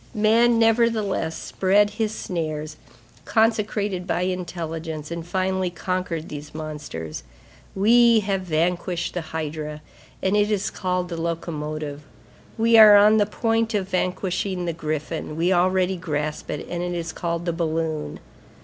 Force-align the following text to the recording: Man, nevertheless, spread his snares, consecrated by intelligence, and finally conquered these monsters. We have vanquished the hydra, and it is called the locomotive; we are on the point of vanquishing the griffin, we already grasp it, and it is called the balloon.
Man, 0.15 0.57
nevertheless, 0.57 1.37
spread 1.37 1.91
his 1.91 2.11
snares, 2.11 2.75
consecrated 3.23 4.07
by 4.07 4.23
intelligence, 4.23 5.11
and 5.11 5.23
finally 5.23 5.69
conquered 5.69 6.27
these 6.27 6.55
monsters. 6.55 7.21
We 7.75 8.21
have 8.21 8.41
vanquished 8.41 9.13
the 9.13 9.21
hydra, 9.21 9.83
and 10.19 10.35
it 10.35 10.49
is 10.49 10.71
called 10.71 11.09
the 11.09 11.21
locomotive; 11.21 12.01
we 12.57 12.77
are 12.79 12.95
on 12.97 13.17
the 13.17 13.27
point 13.27 13.75
of 13.75 13.89
vanquishing 13.89 14.65
the 14.65 14.73
griffin, 14.73 15.35
we 15.35 15.53
already 15.53 15.97
grasp 15.97 16.49
it, 16.49 16.65
and 16.67 16.81
it 16.81 16.95
is 16.95 17.13
called 17.13 17.45
the 17.45 17.53
balloon. 17.53 18.19